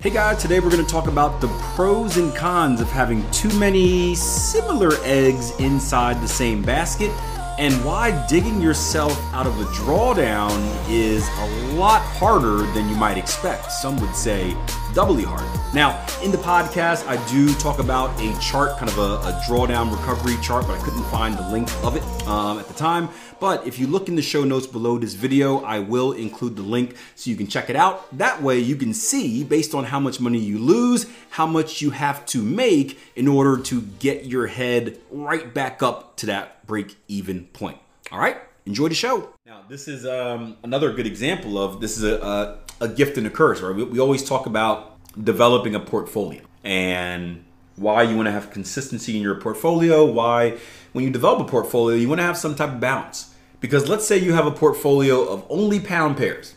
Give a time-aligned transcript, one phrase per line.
[0.00, 3.52] Hey guys, today we're going to talk about the pros and cons of having too
[3.58, 7.10] many similar eggs inside the same basket
[7.58, 13.18] and why digging yourself out of a drawdown is a lot harder than you might
[13.18, 13.72] expect.
[13.72, 14.56] Some would say
[14.94, 15.42] doubly hard.
[15.74, 19.90] Now, in the podcast, I do talk about a chart, kind of a, a drawdown
[19.90, 23.08] recovery chart, but I couldn't find the link of it um, at the time.
[23.40, 26.62] But if you look in the show notes below this video, I will include the
[26.62, 28.16] link so you can check it out.
[28.18, 31.90] That way you can see, based on how much money you lose, how much you
[31.90, 36.96] have to make in order to get your head right back up to that break
[37.06, 37.78] even point.
[38.10, 39.30] All right, enjoy the show.
[39.46, 43.26] Now, this is um, another good example of this is a, a, a gift and
[43.26, 43.74] a curse, right?
[43.74, 47.44] We, we always talk about developing a portfolio and
[47.76, 50.58] why you want to have consistency in your portfolio, why
[50.92, 53.34] when you develop a portfolio, you want to have some type of balance.
[53.60, 56.54] Because let's say you have a portfolio of only pound pairs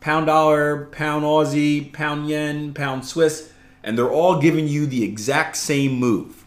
[0.00, 3.50] pound dollar, pound Aussie, pound yen, pound Swiss,
[3.82, 6.44] and they're all giving you the exact same move.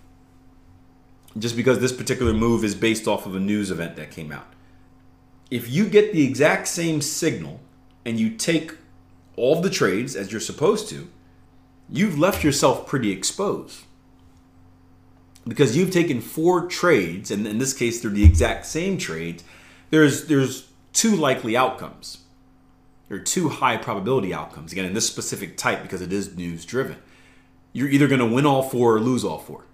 [1.35, 4.53] Just because this particular move is based off of a news event that came out.
[5.49, 7.59] If you get the exact same signal
[8.05, 8.75] and you take
[9.35, 11.07] all the trades as you're supposed to,
[11.89, 13.85] you've left yourself pretty exposed
[15.47, 19.43] because you've taken four trades, and in this case, they're the exact same trades.
[19.89, 22.19] There's there's two likely outcomes.
[23.07, 24.71] There are two high probability outcomes.
[24.71, 26.97] Again, in this specific type, because it is news driven,
[27.71, 29.65] you're either going to win all four or lose all four.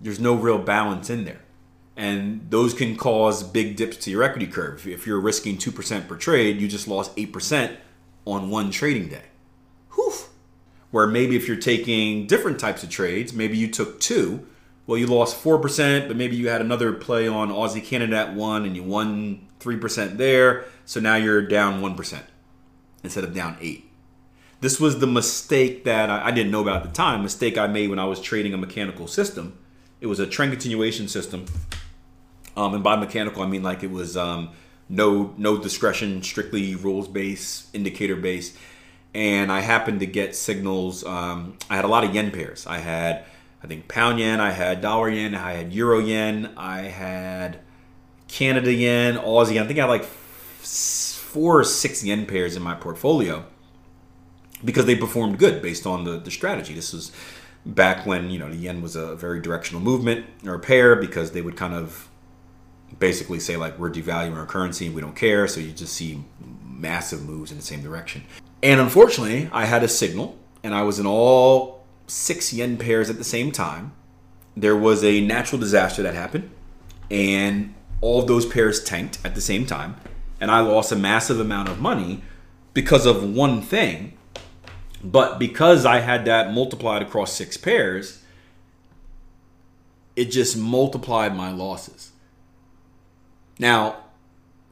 [0.00, 1.40] There's no real balance in there,
[1.96, 4.86] and those can cause big dips to your equity curve.
[4.86, 7.78] If you're risking two percent per trade, you just lost eight percent
[8.24, 9.24] on one trading day.
[9.94, 10.12] Whew.
[10.90, 14.46] Where maybe if you're taking different types of trades, maybe you took two
[14.86, 18.64] well, you lost 4%, but maybe you had another play on Aussie Canada at one
[18.64, 20.66] and you won 3% there.
[20.84, 22.22] So now you're down 1%
[23.02, 23.84] instead of down 8
[24.60, 27.66] This was the mistake that I, I didn't know about at the time, mistake I
[27.66, 29.58] made when I was trading a mechanical system.
[30.00, 31.46] It was a trend continuation system.
[32.56, 34.50] Um, and by mechanical, I mean like it was um,
[34.88, 38.56] no no discretion, strictly rules based, indicator based.
[39.14, 41.04] And I happened to get signals.
[41.04, 42.66] Um, I had a lot of yen pairs.
[42.66, 43.24] I had
[43.64, 47.60] I think pound yen, I had dollar yen, I had euro yen, I had
[48.28, 49.54] Canada yen, Aussie.
[49.54, 49.64] yen.
[49.64, 53.46] I think I had like four or six yen pairs in my portfolio
[54.62, 56.74] because they performed good based on the, the strategy.
[56.74, 57.10] This was
[57.64, 61.40] back when you know the yen was a very directional movement or pair because they
[61.40, 62.10] would kind of
[62.98, 65.48] basically say like we're devaluing our currency and we don't care.
[65.48, 66.22] So you just see
[66.62, 68.24] massive moves in the same direction.
[68.62, 73.18] And unfortunately, I had a signal and I was in all six yen pairs at
[73.18, 73.92] the same time.
[74.56, 76.50] There was a natural disaster that happened,
[77.10, 79.96] and all of those pairs tanked at the same time.
[80.40, 82.22] And I lost a massive amount of money
[82.74, 84.16] because of one thing.
[85.02, 88.22] But because I had that multiplied across six pairs,
[90.16, 92.12] it just multiplied my losses.
[93.58, 93.96] Now,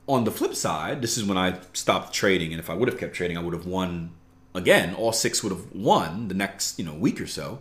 [0.09, 2.53] on the flip side, this is when I stopped trading.
[2.53, 4.13] And if I would have kept trading, I would have won
[4.55, 7.61] again, all six would have won the next, you know, week or so.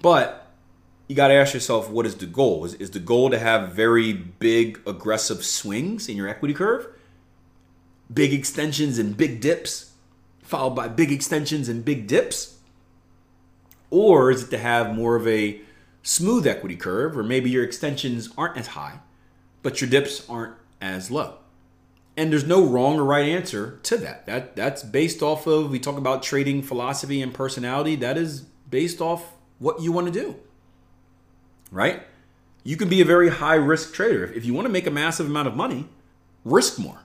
[0.00, 0.48] But
[1.08, 2.64] you got to ask yourself, what is the goal?
[2.64, 6.86] Is, is the goal to have very big, aggressive swings in your equity curve?
[8.12, 9.92] Big extensions and big dips,
[10.42, 12.58] followed by big extensions and big dips?
[13.90, 15.60] Or is it to have more of a
[16.02, 19.00] smooth equity curve where maybe your extensions aren't as high,
[19.62, 21.38] but your dips aren't as low?
[22.18, 24.26] And there's no wrong or right answer to that.
[24.26, 27.94] That that's based off of we talk about trading philosophy and personality.
[27.94, 30.34] That is based off what you want to do.
[31.70, 32.02] Right?
[32.64, 34.24] You can be a very high risk trader.
[34.24, 35.86] If you want to make a massive amount of money,
[36.44, 37.04] risk more.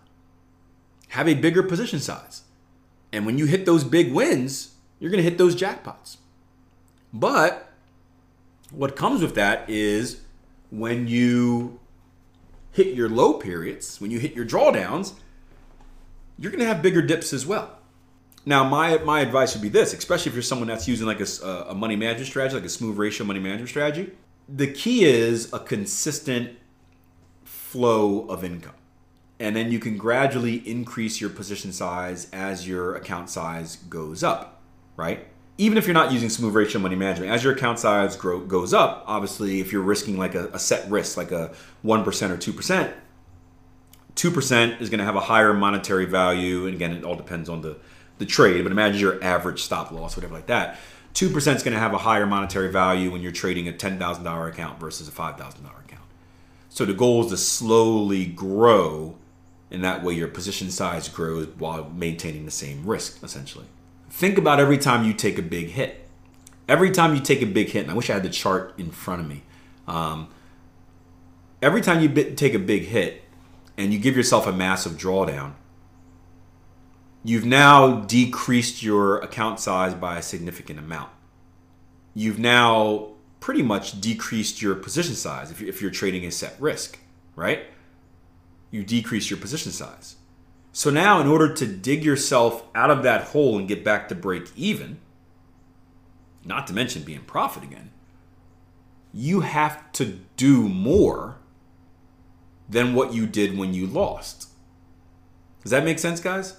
[1.10, 2.42] Have a bigger position size.
[3.12, 6.18] And when you hit those big wins, you're going to hit those jackpots.
[7.14, 7.70] But
[8.72, 10.22] what comes with that is
[10.72, 11.80] when you
[12.74, 15.14] hit your low periods, when you hit your drawdowns,
[16.38, 17.78] you're going to have bigger dips as well.
[18.46, 21.28] Now, my my advice would be this, especially if you're someone that's using like a,
[21.42, 24.12] uh, a money management strategy, like a smooth ratio money management strategy.
[24.50, 26.58] The key is a consistent
[27.46, 28.76] flow of income.
[29.40, 34.62] And then you can gradually increase your position size as your account size goes up,
[34.98, 35.28] right?
[35.58, 38.74] Even if you're not using smooth ratio money management, as your account size grow, goes
[38.74, 41.54] up, obviously, if you're risking like a, a set risk, like a
[41.86, 42.94] 1% or 2%,
[44.16, 46.66] 2% is going to have a higher monetary value.
[46.66, 47.78] And again, it all depends on the,
[48.18, 50.80] the trade, but imagine your average stop loss, whatever like that.
[51.14, 54.80] 2% is going to have a higher monetary value when you're trading a $10,000 account
[54.80, 56.02] versus a $5,000 account.
[56.70, 59.16] So the goal is to slowly grow,
[59.70, 63.66] and that way your position size grows while maintaining the same risk, essentially.
[64.14, 66.08] Think about every time you take a big hit.
[66.70, 68.92] Every time you take a big hit, and I wish I had the chart in
[68.92, 69.42] front of me.
[69.88, 70.30] Um,
[71.64, 73.24] every time you take a big hit
[73.76, 75.54] and you give yourself a massive drawdown,
[77.24, 81.10] you've now decreased your account size by a significant amount.
[82.14, 87.00] You've now pretty much decreased your position size if you're trading a set risk,
[87.36, 87.66] right?
[88.70, 90.18] You decrease your position size.
[90.76, 94.16] So now, in order to dig yourself out of that hole and get back to
[94.16, 95.00] break even,
[96.44, 97.92] not to mention be in profit again,
[99.14, 101.38] you have to do more
[102.68, 104.50] than what you did when you lost.
[105.62, 106.58] Does that make sense, guys?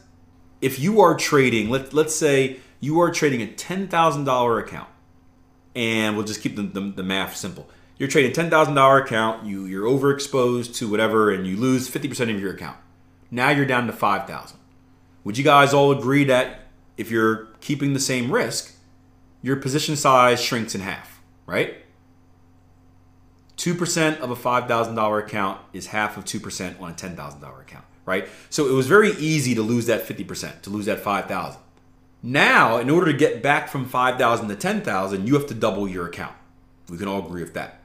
[0.61, 4.89] If you are trading, let, let's say you are trading a $10,000 account
[5.75, 7.69] and we'll just keep the, the, the math simple.
[7.99, 12.53] You're trading $10,000 account, you, you're overexposed to whatever, and you lose 50% of your
[12.55, 12.77] account.
[13.35, 14.57] Now you're down to 5,000.
[15.25, 16.61] Would you guys all agree that
[16.97, 18.77] if you're keeping the same risk,
[19.43, 21.79] your position size shrinks in half, right?
[23.57, 28.29] 2% of a $5,000 account is half of 2% on a $10,000 account, right?
[28.51, 31.61] So it was very easy to lose that 50%, to lose that 5,000.
[32.23, 36.07] Now, in order to get back from 5,000 to 10,000, you have to double your
[36.07, 36.37] account.
[36.89, 37.81] We can all agree with that.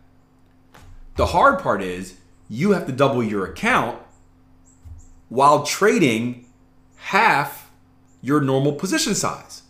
[1.15, 2.17] The hard part is
[2.47, 3.99] you have to double your account
[5.29, 6.45] while trading
[6.97, 7.71] half
[8.21, 9.63] your normal position size.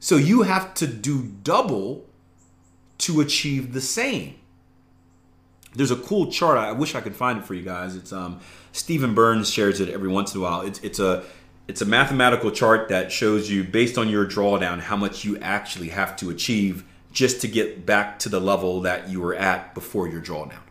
[0.00, 2.06] So you have to do double
[2.98, 4.34] to achieve the same.
[5.74, 6.58] There's a cool chart.
[6.58, 7.96] I wish I could find it for you guys.
[7.96, 8.40] It's um
[8.72, 10.62] Stephen Burns shares it every once in a while.
[10.62, 11.24] It's it's a
[11.68, 15.90] it's a mathematical chart that shows you based on your drawdown how much you actually
[15.90, 20.08] have to achieve just to get back to the level that you were at before
[20.08, 20.62] your drawdown.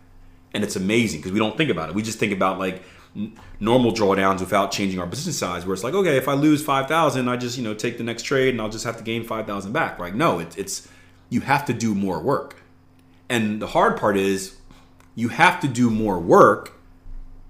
[0.54, 1.96] And it's amazing because we don't think about it.
[1.96, 2.82] We just think about like
[3.60, 7.28] normal drawdowns without changing our position size where it's like okay if i lose 5000
[7.28, 9.72] i just you know take the next trade and i'll just have to gain 5000
[9.72, 10.14] back right?
[10.14, 10.88] No it, it's
[11.30, 12.62] you have to do more work.
[13.30, 14.58] And the hard part is
[15.16, 16.74] you have to do more work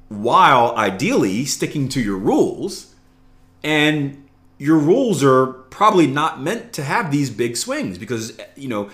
[0.10, 2.96] while ideally sticking to your rules.
[3.64, 4.28] And
[4.58, 8.90] your rules are probably not meant to have these big swings because you know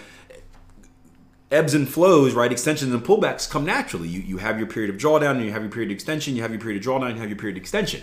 [1.53, 2.51] ebbs and flows, right?
[2.51, 4.09] Extensions and pullbacks come naturally.
[4.09, 6.51] You you have your period of drawdown you have your period of extension, you have
[6.51, 8.01] your period of drawdown, you have your period of extension.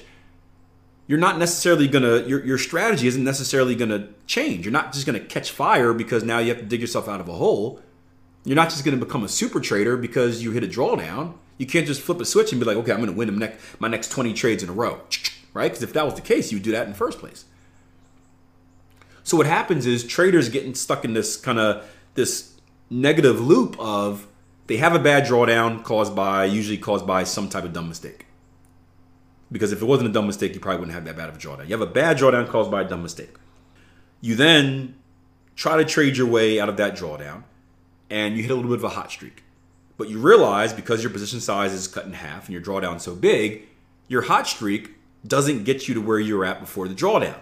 [1.06, 4.64] You're not necessarily gonna your, your strategy isn't necessarily gonna change.
[4.64, 7.28] You're not just gonna catch fire because now you have to dig yourself out of
[7.28, 7.80] a hole.
[8.44, 11.34] You're not just gonna become a super trader because you hit a drawdown.
[11.58, 13.80] You can't just flip a switch and be like, okay, I'm gonna win them next,
[13.80, 15.00] my next 20 trades in a row
[15.52, 15.70] right?
[15.70, 17.44] Because if that was the case, you would do that in the first place.
[19.24, 22.49] So what happens is traders getting stuck in this kind of this
[22.90, 24.26] negative loop of
[24.66, 28.26] they have a bad drawdown caused by usually caused by some type of dumb mistake.
[29.52, 31.38] Because if it wasn't a dumb mistake, you probably wouldn't have that bad of a
[31.38, 31.64] drawdown.
[31.66, 33.34] You have a bad drawdown caused by a dumb mistake.
[34.20, 34.96] You then
[35.56, 37.44] try to trade your way out of that drawdown
[38.08, 39.42] and you hit a little bit of a hot streak.
[39.96, 43.14] But you realize because your position size is cut in half and your drawdown so
[43.14, 43.68] big,
[44.08, 44.92] your hot streak
[45.26, 47.38] doesn't get you to where you were at before the drawdown.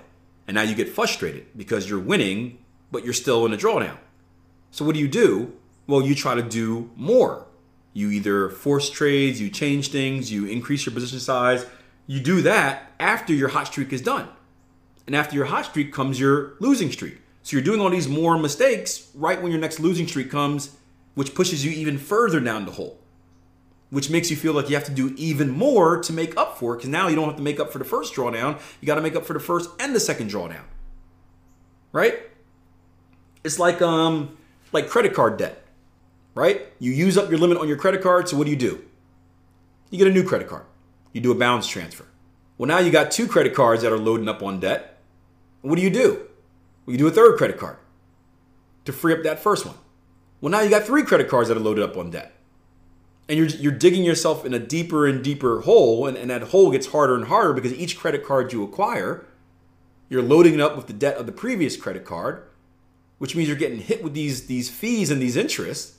[0.46, 2.58] And now you get frustrated because you're winning,
[2.90, 3.98] but you're still in a drawdown.
[4.70, 5.52] So what do you do?
[5.86, 7.46] Well, you try to do more.
[7.92, 11.66] You either force trades, you change things, you increase your position size.
[12.06, 14.28] You do that after your hot streak is done.
[15.06, 17.18] And after your hot streak comes your losing streak.
[17.42, 20.76] So you're doing all these more mistakes right when your next losing streak comes,
[21.14, 22.98] which pushes you even further down the hole
[23.90, 26.74] which makes you feel like you have to do even more to make up for
[26.74, 28.60] it because now you don't have to make up for the first drawdown.
[28.80, 30.64] You got to make up for the first and the second drawdown.
[31.92, 32.18] Right?
[33.44, 34.36] It's like um
[34.72, 35.64] like credit card debt.
[36.34, 36.72] Right?
[36.78, 38.84] You use up your limit on your credit card, so what do you do?
[39.90, 40.66] You get a new credit card.
[41.12, 42.06] You do a balance transfer.
[42.56, 44.98] Well, now you got two credit cards that are loading up on debt.
[45.62, 46.26] What do you do?
[46.86, 47.78] Well, you do a third credit card
[48.84, 49.76] to free up that first one.
[50.40, 52.38] Well, now you got three credit cards that are loaded up on debt
[53.28, 56.70] and you're you're digging yourself in a deeper and deeper hole, and, and that hole
[56.70, 59.26] gets harder and harder because each credit card you acquire,
[60.08, 62.47] you're loading it up with the debt of the previous credit card,
[63.18, 65.96] which means you're getting hit with these these fees and these interests.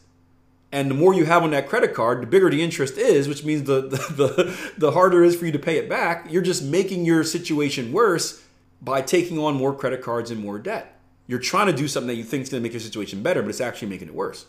[0.72, 3.44] And the more you have on that credit card, the bigger the interest is, which
[3.44, 6.28] means the, the, the, the harder it is for you to pay it back.
[6.30, 8.44] You're just making your situation worse
[8.80, 11.00] by taking on more credit cards and more debt.
[11.28, 13.42] you're trying to do something that you think is going to make your situation better,
[13.42, 14.46] but it's actually making it worse.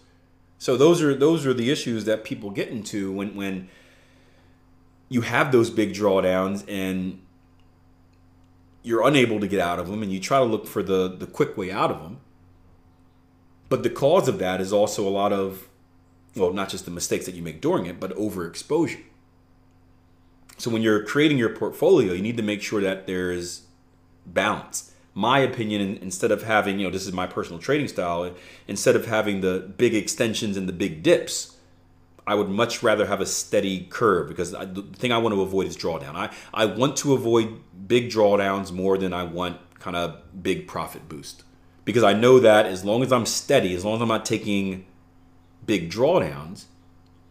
[0.58, 3.68] So those are those are the issues that people get into when when
[5.08, 7.20] you have those big drawdowns and
[8.82, 11.26] you're unable to get out of them and you try to look for the the
[11.26, 12.20] quick way out of them.
[13.70, 15.70] But the cause of that is also a lot of
[16.36, 19.02] well, not just the mistakes that you make during it, but overexposure.
[20.58, 23.62] So when you're creating your portfolio, you need to make sure that there's
[24.26, 24.92] balance.
[25.14, 28.32] My opinion, instead of having, you know, this is my personal trading style,
[28.68, 31.56] instead of having the big extensions and the big dips,
[32.26, 35.42] I would much rather have a steady curve because I, the thing I want to
[35.42, 36.14] avoid is drawdown.
[36.14, 41.08] I, I want to avoid big drawdowns more than I want kind of big profit
[41.08, 41.42] boost
[41.84, 44.86] because I know that as long as I'm steady, as long as I'm not taking
[45.66, 46.64] big drawdowns,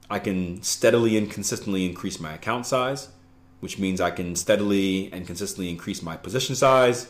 [0.10, 3.10] I can steadily and consistently increase my account size,
[3.60, 7.10] which means I can steadily and consistently increase my position size,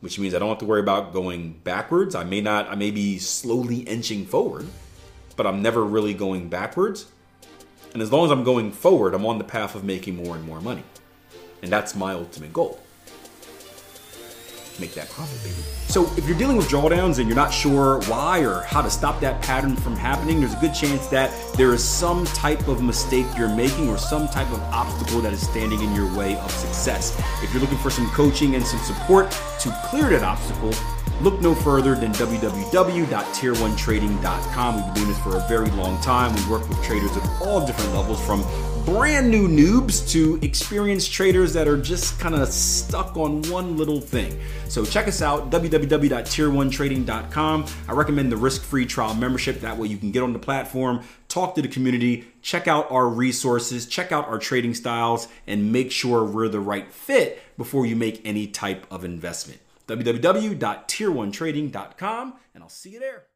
[0.00, 2.14] which means I don't have to worry about going backwards.
[2.14, 4.66] I may not, I may be slowly inching forward,
[5.36, 7.06] but I'm never really going backwards.
[7.92, 10.44] And as long as I'm going forward, I'm on the path of making more and
[10.44, 10.84] more money.
[11.62, 12.80] And that's my ultimate goal
[14.80, 15.56] make that profit, baby.
[15.88, 19.20] So if you're dealing with drawdowns and you're not sure why or how to stop
[19.20, 23.26] that pattern from happening, there's a good chance that there is some type of mistake
[23.36, 27.18] you're making or some type of obstacle that is standing in your way of success.
[27.42, 29.30] If you're looking for some coaching and some support
[29.60, 30.72] to clear that obstacle,
[31.20, 34.74] look no further than www.tieronetrading.com.
[34.74, 36.34] We've been doing this for a very long time.
[36.34, 38.44] We work with traders at all different levels from
[38.84, 44.00] brand new noobs to experienced traders that are just kind of stuck on one little
[44.00, 44.40] thing.
[44.68, 47.66] So check us out, www.tieronetrading.com.
[47.86, 49.60] I recommend the risk-free trial membership.
[49.60, 53.06] That way you can get on the platform, talk to the community, check out our
[53.06, 57.94] resources, check out our trading styles, and make sure we're the right fit before you
[57.94, 59.60] make any type of investment.
[59.88, 63.28] www.tieronetrading.com, and I'll see you there.